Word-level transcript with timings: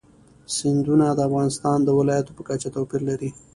سیندونه 0.55 1.05
د 1.11 1.19
افغانستان 1.29 1.77
د 1.83 1.89
ولایاتو 1.99 2.31
په 2.37 2.43
کچه 2.49 2.67
توپیر 2.75 3.01
لري. 3.09 3.29